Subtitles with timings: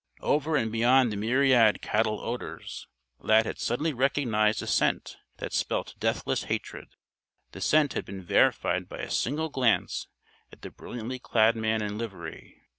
[0.21, 2.87] Over and beyond the myriad cattle odors,
[3.19, 6.95] Lad had suddenly recognized a scent that spelt deathless hatred.
[7.51, 10.07] The scent had been verified by a single glance
[10.51, 12.63] at the brilliantly clad man in livery.